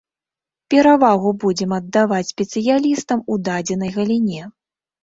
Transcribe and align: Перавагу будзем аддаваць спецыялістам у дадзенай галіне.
Перавагу 0.73 1.33
будзем 1.45 1.77
аддаваць 1.79 2.31
спецыялістам 2.33 3.19
у 3.31 3.43
дадзенай 3.51 3.97
галіне. 4.01 4.45